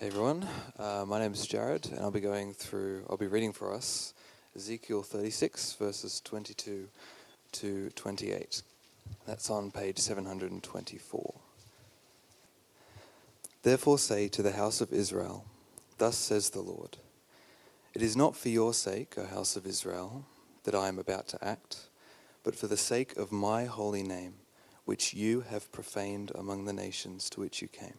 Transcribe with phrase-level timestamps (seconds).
[0.00, 3.52] Hey everyone, uh, my name is Jared, and I'll be going through, I'll be reading
[3.52, 4.14] for us
[4.56, 6.88] Ezekiel 36, verses 22
[7.52, 8.62] to 28.
[9.26, 11.34] That's on page 724.
[13.62, 15.44] Therefore say to the house of Israel,
[15.98, 16.96] Thus says the Lord
[17.92, 20.24] It is not for your sake, O house of Israel,
[20.64, 21.90] that I am about to act,
[22.42, 24.36] but for the sake of my holy name,
[24.86, 27.98] which you have profaned among the nations to which you came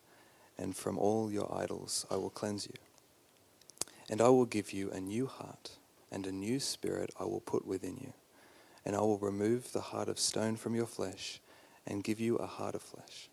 [0.61, 2.75] and from all your idols I will cleanse you.
[4.09, 5.71] And I will give you a new heart,
[6.11, 8.13] and a new spirit I will put within you.
[8.85, 11.41] And I will remove the heart of stone from your flesh,
[11.87, 13.29] and give you a heart of flesh.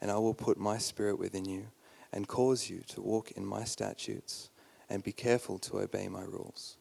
[0.00, 1.66] And I will put my spirit within you,
[2.12, 4.50] and cause you to walk in my statutes,
[4.90, 6.76] and be careful to obey my rules.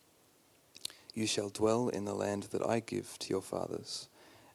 [1.13, 4.07] You shall dwell in the land that I give to your fathers,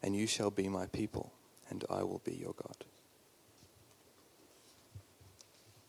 [0.03, 1.33] and you shall be my people,
[1.71, 2.85] and I will be your God.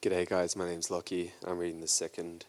[0.02, 0.56] G'day, guys.
[0.56, 1.34] My name's Lockie.
[1.46, 2.46] I'm reading the second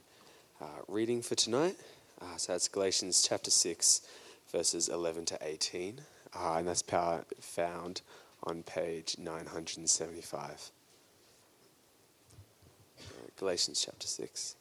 [0.60, 1.74] uh, reading for tonight.
[2.22, 4.02] Uh, so that's Galatians chapter 6,
[4.52, 6.00] verses 11 to 18.
[6.32, 8.02] Uh, and that's power found
[8.44, 10.70] on page 975.
[13.36, 14.54] Galatians chapter 6.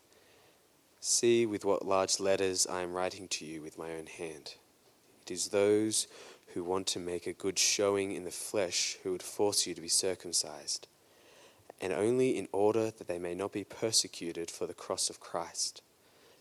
[0.99, 4.55] See with what large letters I am writing to you with my own hand.
[5.21, 6.07] It is those
[6.55, 9.81] who want to make a good showing in the flesh who would force you to
[9.81, 10.87] be circumcised
[11.81, 15.81] and only in order that they may not be persecuted for the cross of Christ.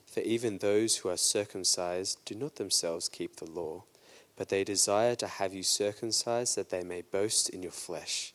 [0.07, 3.85] For even those who are circumcised do not themselves keep the law,
[4.37, 8.33] but they desire to have you circumcised that they may boast in your flesh.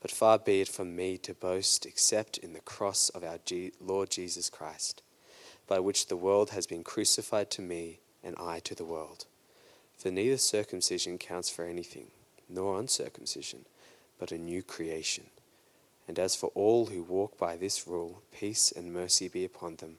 [0.00, 3.38] But far be it from me to boast except in the cross of our
[3.80, 5.02] Lord Jesus Christ,
[5.66, 9.26] by which the world has been crucified to me and I to the world.
[9.96, 12.10] For neither circumcision counts for anything,
[12.48, 13.66] nor uncircumcision,
[14.18, 15.24] but a new creation.
[16.10, 19.98] And as for all who walk by this rule, peace and mercy be upon them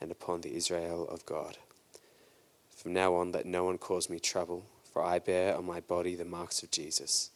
[0.00, 1.58] and upon the Israel of God.
[2.74, 6.14] From now on, let no one cause me trouble, for I bear on my body
[6.14, 7.28] the marks of Jesus.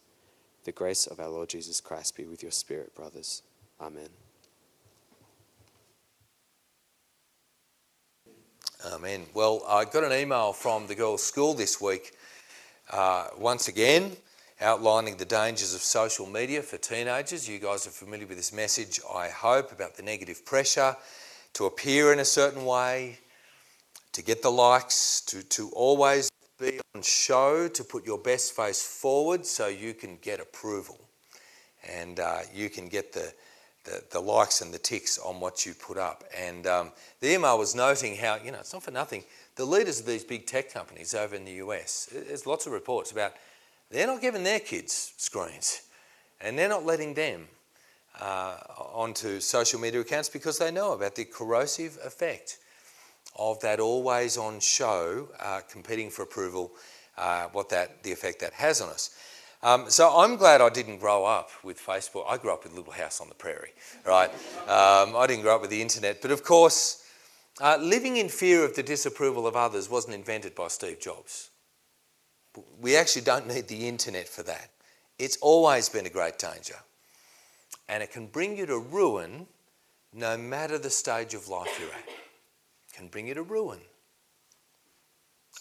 [0.65, 3.43] The grace of our Lord Jesus Christ be with your spirit, brothers.
[3.79, 4.09] Amen.
[8.87, 9.27] Amen.
[9.35, 12.13] Well, I got an email from the girls' school this week,
[12.91, 14.17] uh, once again,
[14.61, 17.49] outlining the dangers of social media for teenagers.
[17.49, 20.97] You guys are familiar with this message, I hope, about the negative pressure
[21.55, 23.19] to appear in a certain way,
[24.13, 28.83] to get the likes, to, to always be on show, to put your best face
[28.83, 30.99] forward so you can get approval
[31.93, 33.33] and uh, you can get the,
[33.85, 36.25] the, the, likes and the ticks on what you put up.
[36.37, 39.25] And um, the email was noting how, you know, it's not for nothing,
[39.57, 43.13] the leaders of these big tech companies over in the US, there's lots of reports
[43.13, 43.35] about
[43.95, 45.83] they're not giving their kids screens
[46.41, 47.47] and they're not letting them
[48.21, 48.57] uh,
[48.93, 52.59] onto social media accounts because they know about the corrosive effect
[53.37, 56.73] of that always on show, uh, competing for approval,
[57.19, 59.17] uh, what that, the effect that has on us.
[59.63, 62.27] Um, so I'm glad I didn't grow up with Facebook.
[62.29, 63.73] I grew up with little house on the prairie,
[64.07, 64.31] right?
[64.69, 66.21] Um, I didn't grow up with the internet.
[66.21, 67.03] But of course,
[67.61, 71.51] uh, living in fear of the disapproval of others wasn't invented by Steve Jobs.
[72.81, 74.71] We actually don't need the internet for that.
[75.19, 76.77] It's always been a great danger.
[77.89, 79.47] And it can bring you to ruin
[80.13, 82.09] no matter the stage of life you're at.
[82.09, 83.81] It can bring you to ruin.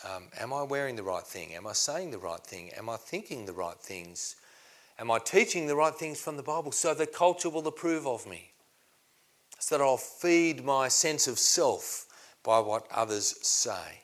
[0.04, 1.54] Um, am I wearing the right thing?
[1.54, 2.72] Am I saying the right thing?
[2.78, 4.36] Am I thinking the right things?
[5.00, 8.28] Am I teaching the right things from the Bible so that culture will approve of
[8.28, 8.52] me?
[9.60, 12.06] So that I'll feed my sense of self
[12.44, 14.04] by what others say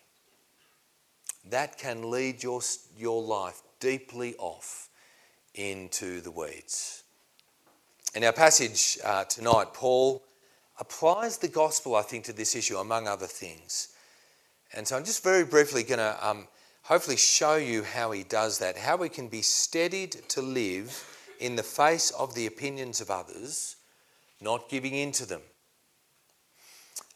[1.49, 2.61] that can lead your,
[2.97, 4.89] your life deeply off
[5.55, 7.03] into the weeds.
[8.15, 10.23] In our passage uh, tonight, Paul
[10.79, 13.89] applies the gospel, I think, to this issue, among other things.
[14.73, 16.47] And so I'm just very briefly going to um,
[16.83, 21.05] hopefully show you how he does that, how we can be steadied to live
[21.39, 23.75] in the face of the opinions of others,
[24.41, 25.41] not giving in to them.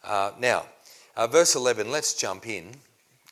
[0.04, 0.66] Uh, now,
[1.16, 2.76] uh, verse 11, let's jump in.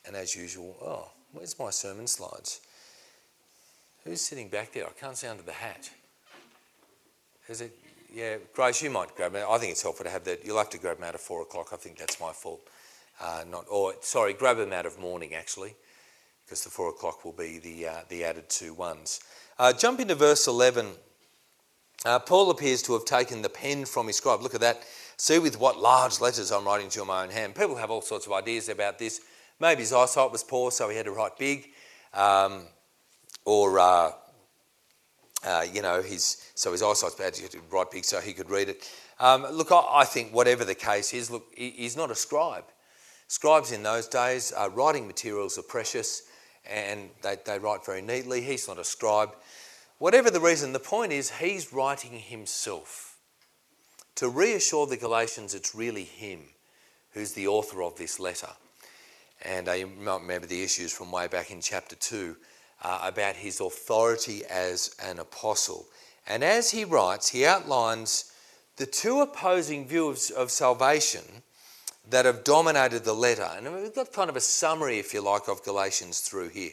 [0.06, 2.60] And as usual, oh, where's my sermon slides?
[4.04, 4.86] Who's sitting back there?
[4.86, 5.90] I can't see under the hat.
[7.48, 7.76] Is it
[8.14, 9.46] yeah, Grace, you might grab them.
[9.48, 10.44] I think it's helpful to have that.
[10.44, 11.68] You'll have to grab them out of four o'clock.
[11.72, 12.60] I think that's my fault.
[13.20, 15.74] Uh, not, or sorry, grab them out of morning actually,
[16.44, 19.20] because the four o'clock will be the uh, the added two ones.
[19.58, 20.88] Uh, jump into verse eleven.
[22.04, 24.42] Uh, Paul appears to have taken the pen from his scribe.
[24.42, 24.82] Look at that.
[25.16, 27.54] See with what large letters I'm writing to my own hand.
[27.54, 29.20] People have all sorts of ideas about this.
[29.62, 31.68] Maybe his eyesight was poor, so he had to write big,
[32.14, 32.62] um,
[33.44, 34.10] or uh,
[35.44, 37.36] uh, you know, his so his eyesight's bad.
[37.36, 38.90] He had to write big so he could read it.
[39.20, 42.64] Um, look, I, I, think whatever the case is, look, he, he's not a scribe.
[43.28, 46.22] Scribes in those days, uh, writing materials are precious,
[46.68, 48.42] and they, they write very neatly.
[48.42, 49.30] He's not a scribe.
[49.98, 53.16] Whatever the reason, the point is he's writing himself
[54.16, 56.40] to reassure the Galatians it's really him
[57.12, 58.48] who's the author of this letter.
[59.62, 62.34] And uh, you might remember the issues from way back in chapter 2
[62.82, 65.86] uh, about his authority as an apostle.
[66.26, 68.32] And as he writes, he outlines
[68.76, 71.22] the two opposing views of salvation
[72.10, 73.48] that have dominated the letter.
[73.56, 76.72] And we've got kind of a summary, if you like, of Galatians through here.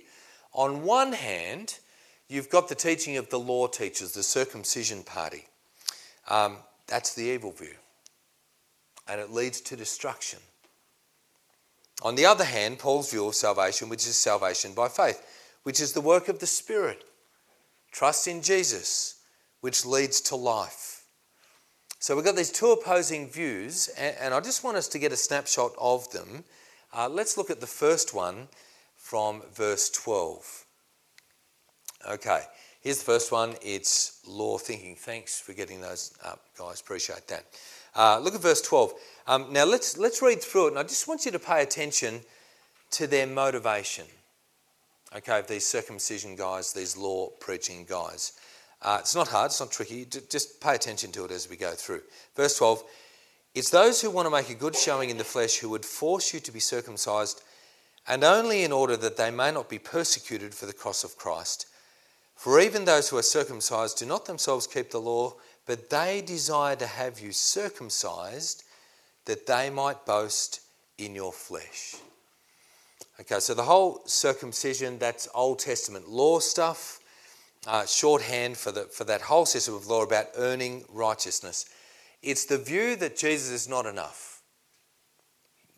[0.53, 1.77] On one hand,
[2.27, 5.45] you've got the teaching of the law teachers, the circumcision party.
[6.27, 6.57] Um,
[6.87, 7.75] that's the evil view.
[9.07, 10.39] And it leads to destruction.
[12.01, 15.21] On the other hand, Paul's view of salvation, which is salvation by faith,
[15.63, 17.03] which is the work of the Spirit.
[17.91, 19.21] Trust in Jesus,
[19.61, 21.03] which leads to life.
[21.99, 25.17] So we've got these two opposing views, and, I just want us to get a
[25.17, 26.45] snapshot of them.
[26.95, 28.47] Uh, let's look at the first one
[28.95, 30.65] from verse 12.
[32.09, 32.43] Okay,
[32.79, 33.55] here's the first one.
[33.61, 34.95] It's law thinking.
[34.95, 36.79] Thanks for getting those up, guys.
[36.79, 37.43] Appreciate that.
[37.95, 38.93] Uh, look at verse 12.
[39.27, 42.21] Um, now let's, let's read through it, and I just want you to pay attention
[42.91, 44.05] to their motivation.
[45.15, 48.33] Okay, of these circumcision guys, these law preaching guys.
[48.81, 50.05] Uh, it's not hard, it's not tricky.
[50.05, 52.01] Just pay attention to it as we go through.
[52.35, 52.83] Verse 12
[53.55, 56.33] It's those who want to make a good showing in the flesh who would force
[56.33, 57.41] you to be circumcised,
[58.07, 61.65] and only in order that they may not be persecuted for the cross of Christ.
[62.35, 65.35] For even those who are circumcised do not themselves keep the law,
[65.69, 68.63] but they desire to have you circumcised
[69.25, 70.61] that they might boast
[70.97, 71.95] in your flesh.
[73.19, 76.99] Okay, so the whole circumcision, that's Old Testament law stuff,
[77.67, 81.67] uh, shorthand for, the, for that whole system of law about earning righteousness.
[82.23, 84.41] It's the view that Jesus is not enough,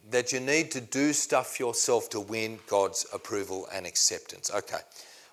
[0.10, 4.52] that you need to do stuff yourself to win God's approval and acceptance.
[4.56, 4.80] Okay,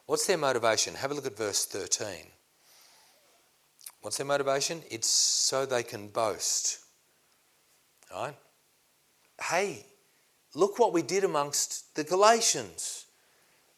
[0.06, 0.94] what's their motivation?
[0.94, 2.26] Have a look at verse 13.
[4.00, 4.82] What's their motivation?
[4.90, 6.80] It's so they can boast.
[8.12, 8.34] Right?
[9.40, 9.84] Hey,
[10.54, 13.06] Look what we did amongst the Galatians.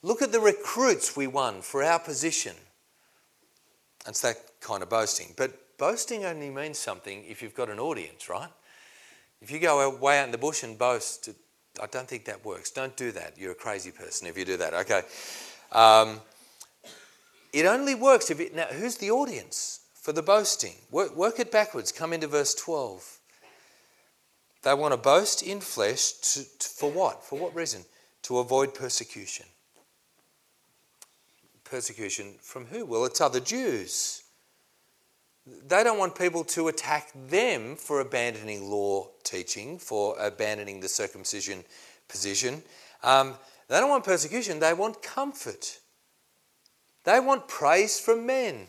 [0.03, 2.55] Look at the recruits we won for our position.
[4.07, 5.35] It's that kind of boasting.
[5.37, 8.49] But boasting only means something if you've got an audience, right?
[9.43, 11.29] If you go way out in the bush and boast,
[11.83, 12.71] I don't think that works.
[12.71, 13.35] Don't do that.
[13.37, 14.73] You're a crazy person if you do that.
[14.75, 15.03] Okay.
[15.73, 16.21] Um,
[17.53, 18.55] it only works if it.
[18.55, 19.80] Now, who's the audience
[20.11, 20.75] for the boasting?
[20.91, 21.93] Work, work it backwards.
[21.93, 23.19] Come into verse 12.
[24.65, 27.23] They want to boast in flesh to, to, for what?
[27.23, 27.85] For what reason?
[28.23, 29.47] To avoid persecution.
[31.63, 32.85] Persecution from who?
[32.85, 34.25] Well, it's other Jews.
[35.47, 41.63] They don't want people to attack them for abandoning law teaching, for abandoning the circumcision
[42.09, 42.65] position.
[43.05, 43.37] Um,
[43.69, 45.79] they don't want persecution, they want comfort.
[47.05, 48.67] They want praise from men.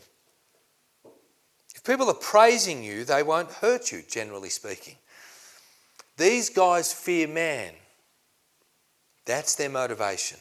[1.81, 4.97] If people are praising you, they won't hurt you, generally speaking.
[6.15, 7.73] These guys fear man.
[9.25, 10.37] That's their motivation.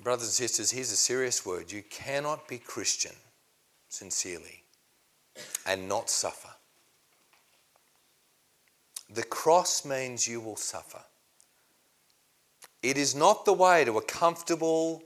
[0.00, 1.72] Brothers and sisters, here's a serious word.
[1.72, 3.16] You cannot be Christian
[3.88, 4.62] sincerely
[5.66, 6.50] and not suffer.
[9.10, 11.02] The cross means you will suffer.
[12.80, 15.02] It is not the way to a comfortable,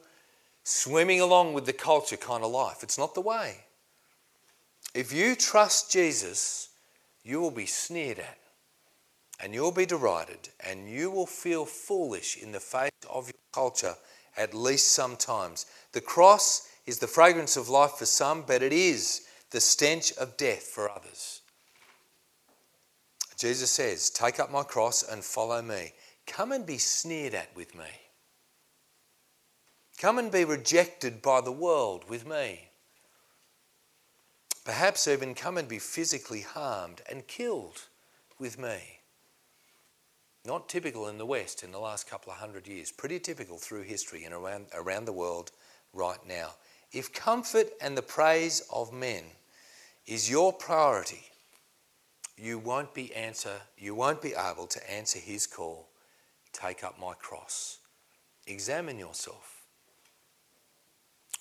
[0.62, 2.83] swimming along with the culture kind of life.
[2.83, 3.64] It's not the way.
[4.99, 6.71] If you trust Jesus,
[7.23, 8.38] you will be sneered at
[9.40, 13.95] and you'll be derided and you will feel foolish in the face of your culture
[14.37, 15.67] at least sometimes.
[15.93, 20.37] The cross is the fragrance of life for some, but it is the stench of
[20.37, 21.43] death for others.
[23.38, 25.93] Jesus says, Take up my cross and follow me.
[26.26, 27.87] Come and be sneered at with me.
[30.00, 32.67] Come and be rejected by the world with me.
[34.68, 37.87] Perhaps even come and be physically harmed and killed
[38.38, 39.00] with me.
[40.44, 43.84] Not typical in the West in the last couple of hundred years, pretty typical through
[43.84, 45.52] history and around, around the world
[45.94, 46.50] right now.
[46.92, 49.25] If comfort and the praise of men
[50.06, 51.25] is your priority,
[52.37, 55.88] you won't be answer you won't be able to answer his call,
[56.52, 57.78] take up my cross.
[58.46, 59.62] Examine yourself.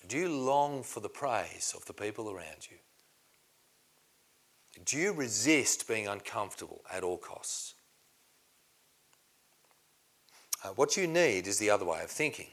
[0.07, 2.77] Do you long for the praise of the people around you?
[4.85, 7.73] Do you resist being uncomfortable at all costs?
[10.63, 12.47] Uh, what you need is the other way of thinking.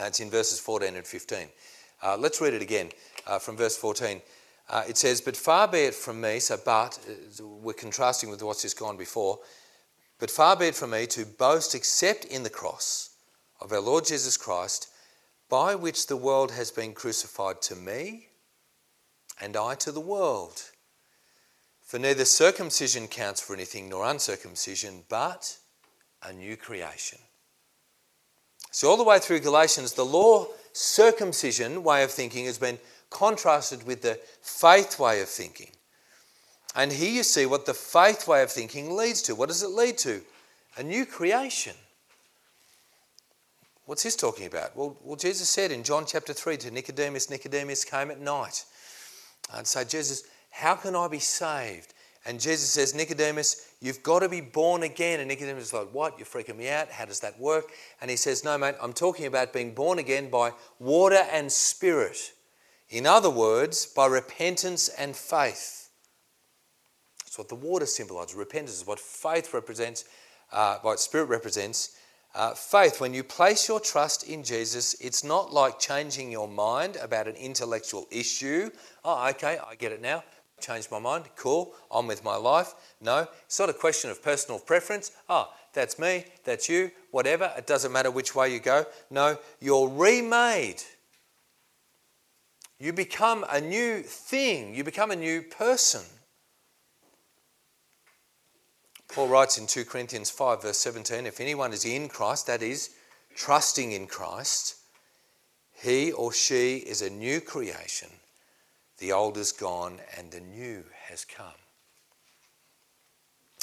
[0.00, 1.48] Uh, it's in verses 14 and 15.
[2.02, 2.90] Uh, let's read it again
[3.26, 4.20] uh, from verse 14.
[4.68, 8.42] Uh, it says, But far be it from me, so but, uh, we're contrasting with
[8.42, 9.38] what's just gone before,
[10.18, 13.10] but far be it from me to boast except in the cross
[13.60, 14.88] of our Lord Jesus Christ,
[15.48, 18.26] by which the world has been crucified to me,
[19.40, 20.62] and I to the world.
[21.86, 25.56] For neither circumcision counts for anything nor uncircumcision, but
[26.20, 27.20] a new creation.
[28.72, 32.78] So, all the way through Galatians, the law circumcision way of thinking has been
[33.08, 35.70] contrasted with the faith way of thinking.
[36.74, 39.36] And here you see what the faith way of thinking leads to.
[39.36, 40.20] What does it lead to?
[40.76, 41.74] A new creation.
[43.84, 44.76] What's this talking about?
[44.76, 48.64] Well, well, Jesus said in John chapter 3 to Nicodemus, Nicodemus came at night
[49.54, 50.24] and say, Jesus,
[50.56, 51.92] how can I be saved?
[52.24, 55.20] And Jesus says, Nicodemus, you've got to be born again.
[55.20, 56.18] And Nicodemus is like, What?
[56.18, 56.90] You're freaking me out.
[56.90, 57.66] How does that work?
[58.00, 62.32] And he says, No, mate, I'm talking about being born again by water and spirit.
[62.88, 65.90] In other words, by repentance and faith.
[67.24, 68.34] That's what the water symbolizes.
[68.34, 70.06] Repentance is what faith represents,
[70.52, 71.98] uh, what spirit represents.
[72.34, 76.96] Uh, faith, when you place your trust in Jesus, it's not like changing your mind
[76.96, 78.70] about an intellectual issue.
[79.04, 80.22] Oh, okay, I get it now.
[80.60, 81.24] Changed my mind.
[81.36, 81.74] Cool.
[81.90, 82.74] On with my life.
[83.00, 85.12] No, it's not a question of personal preference.
[85.28, 87.52] Oh, that's me, that's you, whatever.
[87.56, 88.86] It doesn't matter which way you go.
[89.10, 90.82] No, you're remade.
[92.78, 96.02] You become a new thing, you become a new person.
[99.08, 102.90] Paul writes in 2 Corinthians 5, verse 17 if anyone is in Christ, that is,
[103.34, 104.76] trusting in Christ,
[105.72, 108.08] he or she is a new creation.
[108.98, 111.46] The old is gone and the new has come.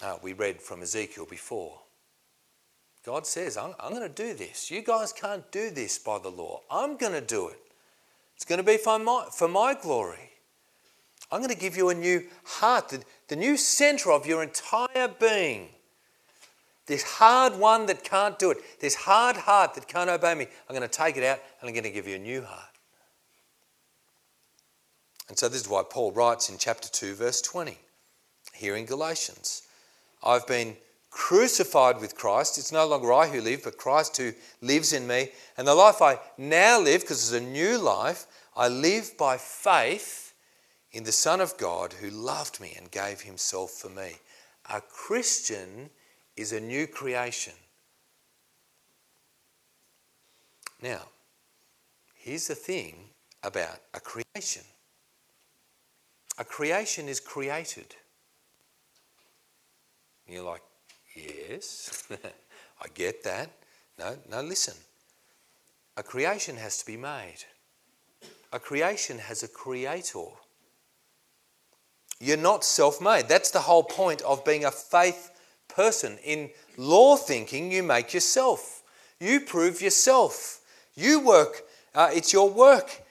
[0.04, 1.80] Uh, we read from Ezekiel before.
[3.06, 4.72] God says, I'm, I'm going to do this.
[4.72, 6.62] You guys can't do this by the law.
[6.70, 7.60] I'm going to do it.
[8.36, 10.32] It's going to be for my, for my glory.
[11.32, 15.08] I'm going to give you a new heart, the, the new center of your entire
[15.20, 15.70] being.
[16.86, 20.76] This hard one that can't do it, this hard heart that can't obey me, I'm
[20.76, 22.70] going to take it out and I'm going to give you a new heart.
[25.30, 27.78] And so this is why Paul writes in chapter 2, verse 20,
[28.54, 29.64] here in Galatians
[30.24, 30.78] I've been
[31.10, 32.58] crucified with Christ.
[32.58, 35.30] It's no longer I who live, but Christ who lives in me.
[35.58, 38.26] And the life I now live, because it's a new life,
[38.56, 40.34] I live by faith
[40.92, 44.14] in the Son of God who loved me and gave himself for me.
[44.72, 45.90] A Christian
[46.36, 47.54] is a new creation.
[50.82, 51.02] Now,
[52.16, 52.96] here's the thing
[53.44, 54.64] about a creation
[56.38, 57.96] a creation is created.
[60.26, 60.64] And you're like,
[61.16, 62.08] yes,
[62.82, 63.52] I get that.
[64.00, 64.76] No, no, listen.
[65.96, 67.44] A creation has to be made.
[68.52, 70.26] A creation has a creator.
[72.20, 73.28] You're not self made.
[73.28, 75.32] That's the whole point of being a faith
[75.68, 76.18] person.
[76.24, 78.84] In law thinking, you make yourself,
[79.20, 80.62] you prove yourself.
[80.96, 81.64] You work,
[81.96, 83.02] uh, it's your work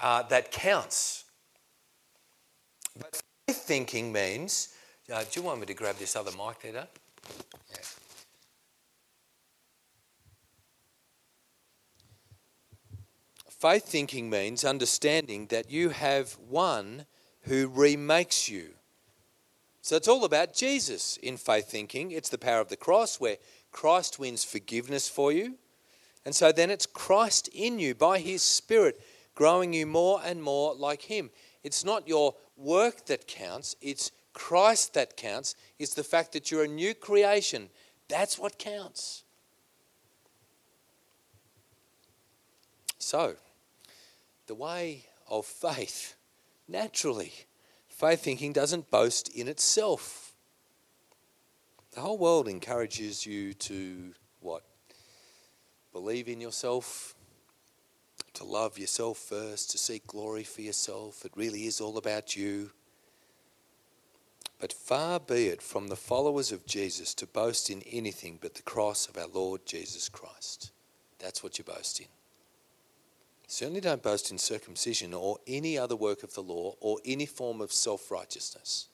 [0.00, 1.25] uh, that counts.
[2.98, 4.74] But faith thinking means,
[5.12, 6.86] uh, do you want me to grab this other mic there, Dave?
[7.70, 7.76] Yeah.
[13.48, 17.06] Faith thinking means understanding that you have one
[17.42, 18.70] who remakes you.
[19.80, 22.10] So it's all about Jesus in faith thinking.
[22.10, 23.36] It's the power of the cross where
[23.70, 25.54] Christ wins forgiveness for you.
[26.24, 29.00] And so then it's Christ in you by his Spirit
[29.36, 31.30] growing you more and more like him.
[31.62, 35.54] It's not your work that counts, it's Christ that counts.
[35.78, 37.70] It's the fact that you're a new creation.
[38.08, 39.24] That's what counts.
[42.98, 43.36] So,
[44.46, 46.16] the way of faith,
[46.68, 47.32] naturally,
[47.88, 50.34] faith thinking doesn't boast in itself.
[51.92, 54.62] The whole world encourages you to what?
[55.92, 57.15] Believe in yourself,
[58.36, 61.24] to love yourself first, to seek glory for yourself.
[61.24, 62.70] It really is all about you.
[64.58, 68.62] But far be it from the followers of Jesus to boast in anything but the
[68.62, 70.70] cross of our Lord Jesus Christ.
[71.18, 72.06] That's what you boast in.
[73.46, 77.60] Certainly don't boast in circumcision or any other work of the law or any form
[77.60, 78.88] of self righteousness.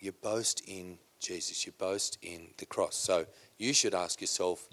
[0.00, 2.96] You boast in Jesus, you boast in the cross.
[2.96, 3.26] So
[3.58, 4.68] you should ask yourself,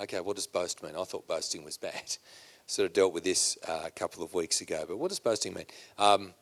[0.00, 0.94] okay, what does boast mean?
[0.96, 2.16] I thought boasting was bad.
[2.66, 5.54] Sort of dealt with this uh, a couple of weeks ago, but what does boasting
[5.54, 5.66] mean?
[5.98, 6.34] Um,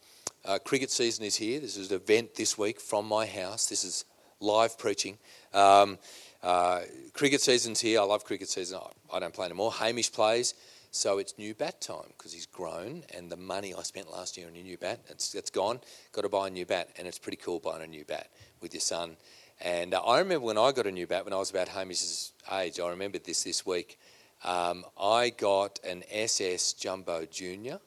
[0.44, 1.60] uh, cricket season is here.
[1.60, 3.66] This is an event this week from my house.
[3.66, 4.06] This is
[4.40, 5.18] live preaching.
[5.52, 5.98] Um,
[6.42, 6.80] uh,
[7.12, 8.00] cricket season's here.
[8.00, 8.78] I love cricket season.
[8.82, 9.72] I, I don't play anymore.
[9.72, 10.54] Hamish plays.
[10.90, 14.46] So it's new bat time because he's grown, and the money I spent last year
[14.46, 15.80] on a new bat, it's, it's gone.
[16.12, 18.72] Got to buy a new bat, and it's pretty cool buying a new bat with
[18.72, 19.16] your son.
[19.60, 22.32] And uh, I remember when I got a new bat when I was about Hamish's
[22.52, 22.80] age.
[22.80, 23.98] I remembered this this week.
[24.44, 27.80] Um, I got an SS Jumbo Junior.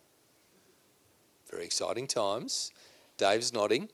[1.52, 2.72] Very exciting times.
[3.18, 3.90] Dave's nodding.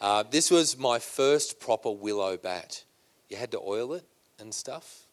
[0.00, 2.84] Uh, this was my first proper willow bat.
[3.28, 4.04] You had to oil it
[4.40, 5.06] and stuff,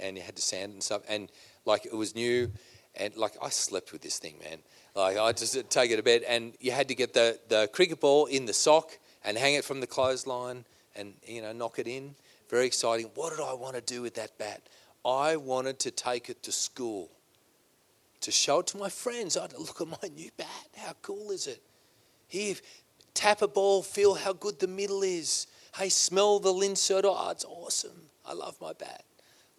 [0.00, 1.30] and you had to sand it and stuff, and
[1.64, 2.52] like it was new
[2.96, 4.58] and like I slept with this thing, man.
[4.94, 8.00] Like I just take it to bed, and you had to get the the cricket
[8.00, 11.88] ball in the sock and hang it from the clothesline, and you know knock it
[11.88, 12.14] in.
[12.48, 13.10] Very exciting.
[13.14, 14.62] What did I want to do with that bat?
[15.04, 17.10] I wanted to take it to school,
[18.20, 19.36] to show it to my friends.
[19.36, 20.68] I'd look at my new bat.
[20.76, 21.62] How cool is it?
[22.26, 22.54] Here,
[23.12, 25.46] tap a ball, feel how good the middle is.
[25.76, 27.04] Hey, smell the linseed.
[27.04, 28.08] Oh, it's awesome.
[28.24, 29.04] I love my bat.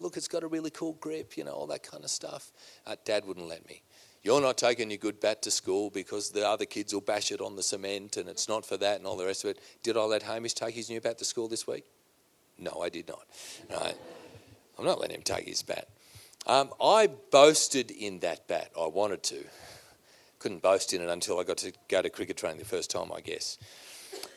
[0.00, 2.52] Look, it's got a really cool grip, you know, all that kind of stuff.
[2.86, 3.82] Uh, Dad wouldn't let me.
[4.22, 7.40] You're not taking your good bat to school because the other kids will bash it
[7.40, 9.60] on the cement and it's not for that and all the rest of it.
[9.84, 11.84] Did I let Hamish take his new bat to school this week?
[12.58, 13.24] No, I did not.
[13.70, 13.94] Right.
[14.78, 15.88] I'm not letting him take his bat.
[16.46, 18.70] Um, I boasted in that bat.
[18.78, 19.44] I wanted to.
[20.38, 23.10] Couldn't boast in it until I got to go to cricket training the first time,
[23.12, 23.58] I guess.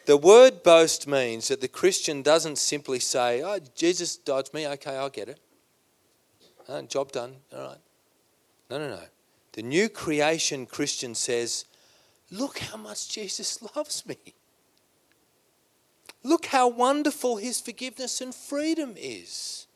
[0.05, 4.67] The word boast means that the Christian doesn't simply say, Oh, Jesus died for me,
[4.67, 5.39] okay, I'll get it.
[6.67, 7.35] Uh, job done.
[7.55, 7.77] All right.
[8.69, 9.01] No, no, no.
[9.53, 11.65] The new creation Christian says,
[12.31, 14.17] Look how much Jesus loves me.
[16.23, 19.67] Look how wonderful his forgiveness and freedom is.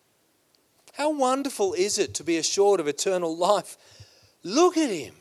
[0.94, 3.78] How wonderful is it to be assured of eternal life?
[4.44, 5.16] Look at him.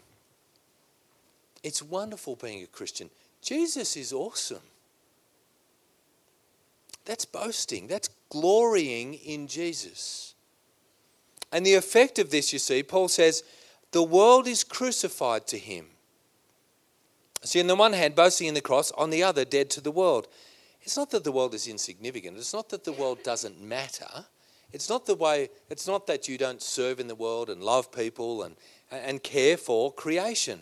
[1.63, 3.09] It's wonderful being a Christian.
[3.41, 4.63] Jesus is awesome.
[7.05, 10.35] That's boasting, that's glorying in Jesus.
[11.51, 13.43] And the effect of this, you see, Paul says,
[13.91, 15.87] the world is crucified to him.
[17.43, 19.91] See, on the one hand, boasting in the cross, on the other, dead to the
[19.91, 20.29] world.
[20.83, 22.37] It's not that the world is insignificant.
[22.37, 24.27] It's not that the world doesn't matter.
[24.73, 25.51] It's not the way.
[25.69, 28.57] It's not that you don't serve in the world and love people and
[28.91, 30.61] and care for creation.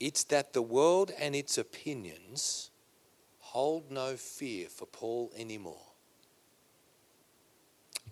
[0.00, 2.70] It's that the world and its opinions
[3.38, 5.80] hold no fear for Paul anymore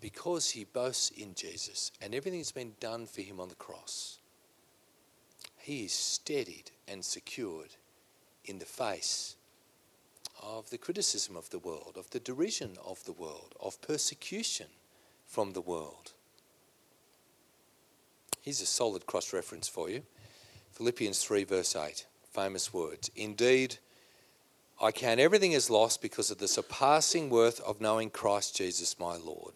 [0.01, 4.19] because he boasts in Jesus and everything that's been done for him on the cross,
[5.57, 7.75] he is steadied and secured
[8.45, 9.35] in the face
[10.45, 14.67] of the criticism of the world, of the derision of the world, of persecution
[15.25, 16.13] from the world.
[18.41, 20.03] Here's a solid cross reference for you
[20.73, 23.09] Philippians 3, verse 8, famous words.
[23.15, 23.77] Indeed,
[24.81, 29.15] I count everything as lost because of the surpassing worth of knowing Christ Jesus my
[29.15, 29.53] Lord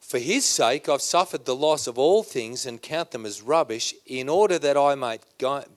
[0.00, 3.94] for his sake, I've suffered the loss of all things and count them as rubbish,
[4.06, 5.22] in order that I, might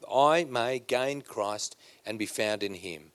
[0.09, 3.11] I may gain Christ and be found in him,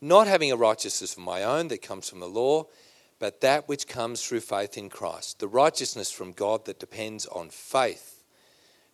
[0.00, 2.66] not having a righteousness of my own that comes from the law,
[3.18, 7.50] but that which comes through faith in Christ, the righteousness from God that depends on
[7.50, 8.24] faith,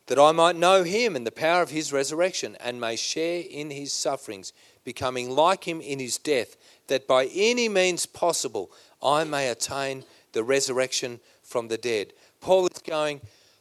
[0.06, 3.70] that I might know him and the power of his resurrection, and may share in
[3.70, 4.52] his sufferings,
[4.84, 6.56] becoming like him in his death,
[6.88, 8.70] that by any means possible
[9.02, 12.12] I may attain the resurrection from the dead.
[12.40, 13.20] Paul is going,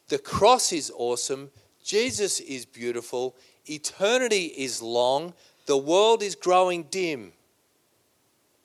[0.09, 1.49] the cross is awesome,
[1.83, 5.33] Jesus is beautiful, eternity is long,
[5.67, 7.33] the world is growing dim.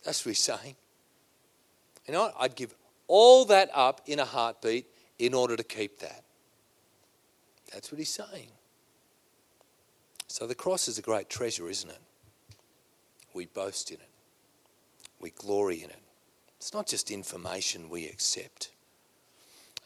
[0.04, 0.76] That's what he's saying.
[2.06, 2.74] You know, I'd give
[3.06, 4.86] all that up in a heartbeat
[5.18, 6.24] in order to keep that.
[7.72, 8.48] That's what he's saying.
[10.26, 12.00] So the cross is a great treasure, isn't it?
[13.34, 14.08] We boast in it,
[15.20, 16.02] we glory in it.
[16.56, 18.70] It's not just information we accept.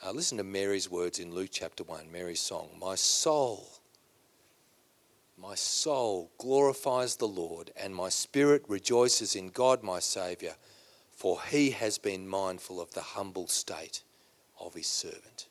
[0.04, 2.68] Uh, listen to Mary's words in Luke chapter 1, Mary's song.
[2.78, 3.68] My soul,
[5.44, 10.54] my soul glorifies the Lord, and my spirit rejoices in God my Saviour,
[11.10, 14.02] for he has been mindful of the humble state
[14.58, 15.48] of his servant.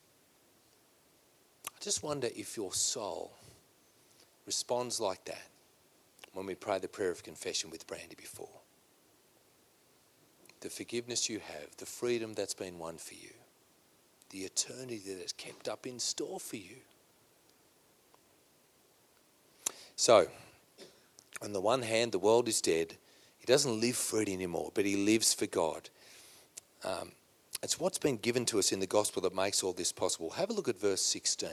[1.68, 3.34] I just wonder if your soul
[4.48, 5.48] responds like that
[6.34, 8.62] when we pray the prayer of confession with Brandy before.
[10.62, 13.30] The forgiveness you have, the freedom that's been won for you
[14.34, 16.78] the eternity that is kept up in store for you.
[20.04, 20.28] So,
[21.42, 22.98] on the one hand, the world is dead.
[23.40, 25.90] He doesn't live for it anymore, but he lives for God.
[26.84, 27.14] Um,
[27.64, 30.32] it's what's been given to us in the gospel that makes all this possible.
[30.32, 31.52] Have a look at verse 16.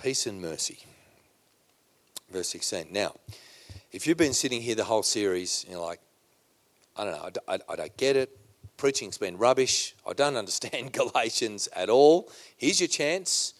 [0.00, 0.78] Peace and mercy.
[2.30, 2.86] Verse 16.
[2.92, 3.16] Now,
[3.90, 5.98] if you've been sitting here the whole series, you're like,
[6.96, 8.38] I don't know, I, I, I don't get it.
[8.76, 9.96] Preaching's been rubbish.
[10.08, 12.30] I don't understand Galatians at all.
[12.56, 13.54] Here's your chance.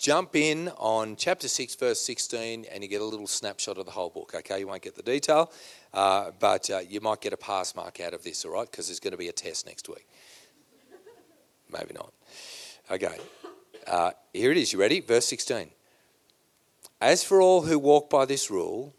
[0.00, 3.90] Jump in on chapter 6, verse 16, and you get a little snapshot of the
[3.90, 4.32] whole book.
[4.34, 5.52] Okay, you won't get the detail,
[5.92, 8.70] uh, but uh, you might get a pass mark out of this, all right?
[8.70, 10.08] Because there's going to be a test next week.
[11.70, 12.14] Maybe not.
[12.90, 13.18] Okay,
[13.86, 14.72] uh, here it is.
[14.72, 15.00] You ready?
[15.00, 15.68] Verse 16.
[17.02, 18.94] As for all who walk by this rule,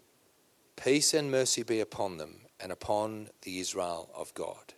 [0.76, 4.74] peace and mercy be upon them and upon the Israel of God.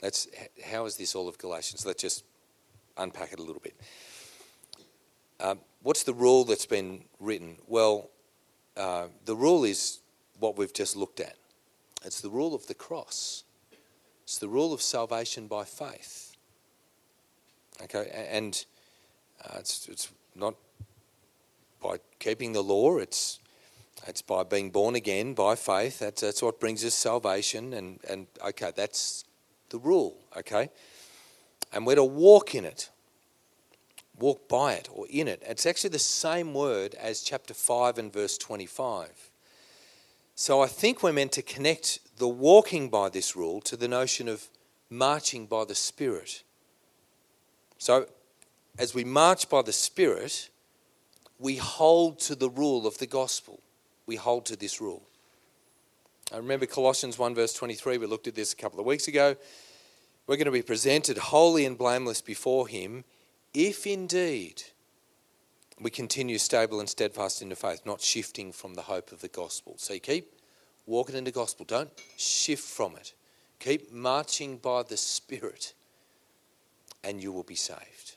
[0.00, 0.28] That's
[0.64, 1.84] how is this all of Galatians?
[1.84, 2.22] Let's just
[2.96, 3.74] unpack it a little bit.
[5.40, 7.56] Um, what's the rule that's been written?
[7.66, 8.10] Well,
[8.76, 10.00] uh, the rule is
[10.38, 11.36] what we've just looked at.
[12.04, 13.44] It's the rule of the cross.
[14.24, 16.36] It's the rule of salvation by faith.
[17.82, 18.64] Okay, and
[19.44, 20.54] uh, it's, it's not
[21.82, 22.98] by keeping the law.
[22.98, 23.38] It's
[24.06, 25.98] it's by being born again by faith.
[25.98, 27.74] That's that's what brings us salvation.
[27.74, 29.24] And and okay, that's
[29.68, 30.16] the rule.
[30.36, 30.70] Okay,
[31.72, 32.90] and we're to walk in it
[34.18, 35.42] walk by it or in it.
[35.46, 39.30] It's actually the same word as chapter 5 and verse 25.
[40.34, 44.28] So I think we're meant to connect the walking by this rule to the notion
[44.28, 44.48] of
[44.90, 46.42] marching by the Spirit.
[47.78, 48.06] So
[48.78, 50.50] as we march by the Spirit,
[51.38, 53.60] we hold to the rule of the gospel.
[54.06, 55.02] We hold to this rule.
[56.32, 57.98] I remember Colossians 1, verse 23.
[57.98, 59.36] We looked at this a couple of weeks ago.
[60.26, 63.04] We're going to be presented holy and blameless before Him
[63.56, 64.62] if indeed
[65.80, 69.28] we continue stable and steadfast in the faith, not shifting from the hope of the
[69.28, 69.76] gospel.
[69.78, 70.30] So keep
[70.84, 73.14] walking in the gospel, don't shift from it.
[73.58, 75.72] Keep marching by the Spirit,
[77.02, 78.16] and you will be saved.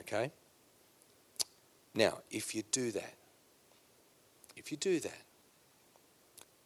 [0.00, 0.30] Okay?
[1.94, 3.14] Now, if you do that,
[4.54, 5.22] if you do that,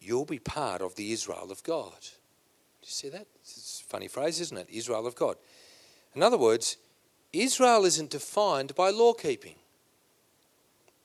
[0.01, 2.01] you'll be part of the Israel of God.
[2.01, 3.29] Do you see that?
[3.43, 4.67] It's a funny phrase, isn't it?
[4.69, 5.37] Israel of God.
[6.17, 6.77] In other words,
[7.33, 9.57] Israel isn't defined by law keeping,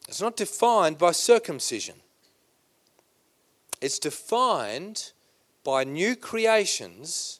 [0.07, 1.95] it's not defined by circumcision.
[3.81, 5.11] It's defined
[5.63, 7.39] by new creations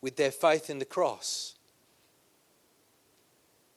[0.00, 1.54] with their faith in the cross.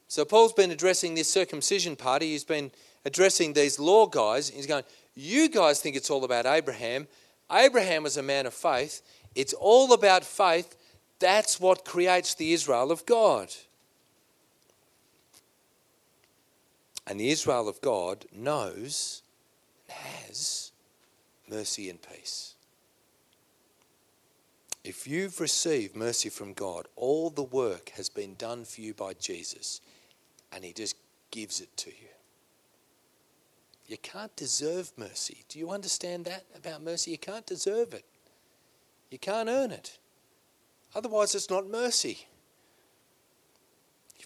[0.07, 2.31] So Paul's been addressing this circumcision party.
[2.31, 2.71] He's been
[3.05, 4.49] addressing these law guys.
[4.49, 4.83] He's going,
[5.15, 7.07] You guys think it's all about Abraham.
[7.51, 9.01] Abraham was a man of faith.
[9.35, 10.75] It's all about faith.
[11.19, 13.53] That's what creates the Israel of God.
[17.07, 19.21] And the Israel of God knows
[19.87, 20.71] and has
[21.49, 22.55] mercy and peace.
[24.83, 29.13] If you've received mercy from God, all the work has been done for you by
[29.13, 29.81] Jesus,
[30.51, 30.97] and He just
[31.31, 32.07] gives it to you.
[33.85, 35.45] You can't deserve mercy.
[35.47, 37.11] Do you understand that about mercy?
[37.11, 38.05] You can't deserve it,
[39.09, 39.97] you can't earn it.
[40.93, 42.26] Otherwise, it's not mercy.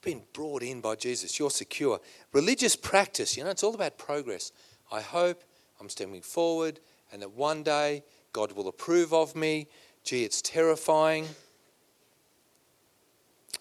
[0.03, 1.37] You've been brought in by Jesus.
[1.37, 1.99] You're secure.
[2.33, 4.51] Religious practice, you know, it's all about progress.
[4.91, 5.43] I hope
[5.79, 6.79] I'm stepping forward
[7.11, 9.67] and that one day God will approve of me.
[10.03, 11.27] Gee, it's terrifying.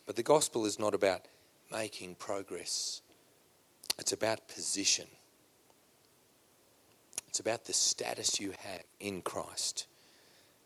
[0.07, 1.26] But the gospel is not about
[1.70, 3.03] making progress,
[3.98, 5.07] it's about position.
[7.29, 9.87] It's about the status you have in Christ.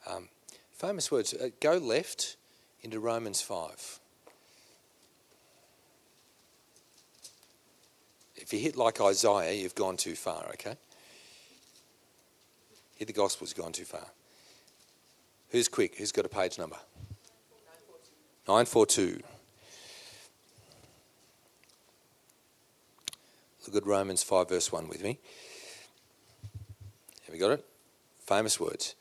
[0.07, 0.31] Um,
[0.73, 1.35] famous words.
[1.35, 2.37] Uh, go left
[2.81, 4.01] into Romans 5.
[8.45, 10.77] If you hit like Isaiah, you've gone too far, okay?
[12.97, 14.05] Hit the gospel's gone too far.
[15.49, 15.97] Who's quick?
[15.97, 16.77] Who's got a page number?
[18.47, 19.23] 942.
[23.67, 25.19] Look at Romans 5, verse 1 with me.
[27.25, 27.65] Have you got it?
[28.27, 28.95] Famous words.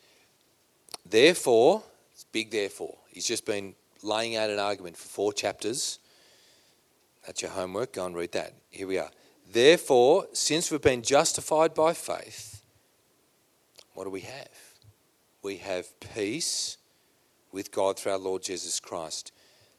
[1.04, 1.82] Therefore,
[2.14, 2.96] it's big therefore.
[3.10, 5.98] He's just been laying out an argument for four chapters.
[7.26, 7.92] That's your homework.
[7.92, 8.54] Go and read that.
[8.70, 9.10] Here we are.
[9.54, 12.60] Therefore, since we've been justified by faith,
[13.92, 14.48] what do we have?
[15.44, 16.76] We have peace
[17.52, 19.30] with God through our Lord Jesus Christ.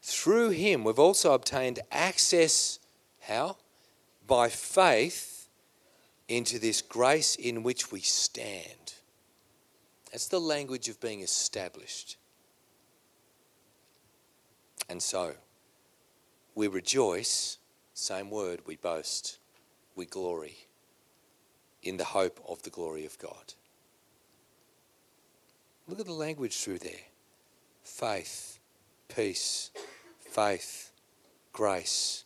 [0.02, 2.80] Through him, we've also obtained access,
[3.20, 3.58] how?
[4.26, 5.50] By faith
[6.30, 8.94] into this grace in which we stand.
[10.10, 12.16] That's the language of being established.
[14.88, 15.34] And so,
[16.56, 17.58] we rejoice,
[17.94, 19.40] same word, we boast
[19.96, 20.58] we glory.
[21.86, 23.54] in the hope of the glory of God.
[25.88, 27.06] Look at the language through there
[27.84, 28.60] faith,
[29.08, 29.70] peace,
[30.20, 30.92] faith,
[31.54, 32.26] grace,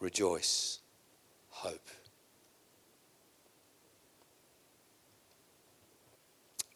[0.00, 0.78] rejoice,
[1.50, 1.88] hope.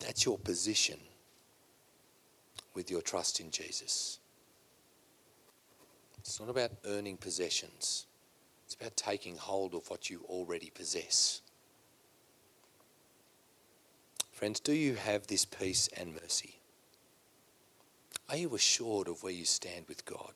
[0.01, 0.99] That's your position
[2.75, 4.19] with your trust in Jesus.
[6.19, 8.07] It's not about earning possessions.
[8.73, 11.43] It's about taking hold of what you already possess.
[14.33, 16.57] Friends, do you have this peace and mercy?
[18.31, 20.33] Are you assured of where you stand with God?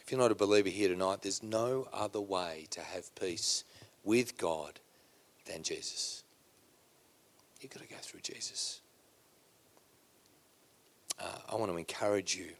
[0.00, 3.64] If you're not a believer here tonight, there's no other way to have peace
[4.04, 4.78] with God
[5.46, 6.22] than Jesus.
[7.60, 8.82] You've got to go through Jesus.
[11.18, 12.50] Uh, I want to encourage you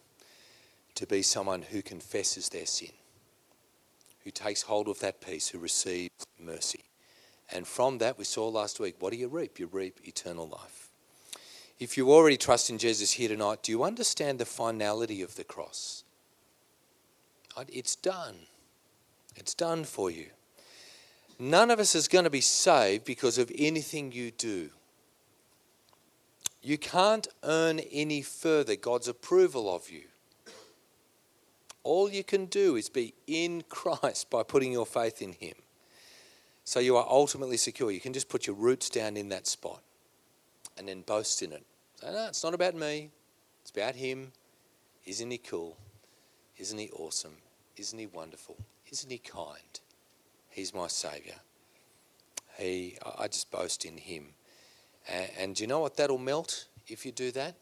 [0.96, 2.90] to be someone who confesses their sin,
[4.26, 6.82] who takes hold of that peace, who receives mercy.
[7.52, 9.60] And from that, we saw last week, what do you reap?
[9.60, 10.88] You reap eternal life.
[11.78, 15.44] If you already trust in Jesus here tonight, do you understand the finality of the
[15.44, 16.02] cross?
[17.68, 18.34] It's done.
[19.36, 20.26] It's done for you.
[21.38, 24.70] None of us is going to be saved because of anything you do.
[26.62, 30.02] You can't earn any further God's approval of you.
[31.86, 35.54] All you can do is be in Christ by putting your faith in Him.
[36.64, 37.92] So you are ultimately secure.
[37.92, 39.80] You can just put your roots down in that spot
[40.76, 41.64] and then boast in it.
[42.00, 43.10] Say, no, it's not about me,
[43.62, 44.32] it's about Him.
[45.04, 45.76] Isn't He cool?
[46.58, 47.36] Isn't He awesome?
[47.76, 48.56] Isn't He wonderful?
[48.90, 49.80] Isn't He kind?
[50.50, 51.36] He's my Saviour.
[52.58, 54.30] He, I just boast in Him.
[55.08, 57.54] And, and do you know what that'll melt if you do that?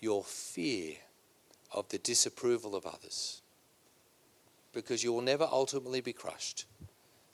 [0.00, 0.96] Your fear
[1.76, 3.42] of the disapproval of others.
[4.72, 6.64] Because you will never ultimately be crushed.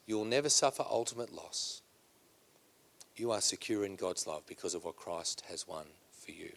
[0.04, 1.80] You will never suffer ultimate loss.
[3.16, 6.52] You are secure in God's love because of what Christ has won for you.